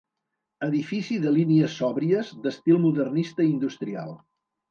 [0.67, 4.13] Edifici de línies sòbries, d'estil modernista industrial.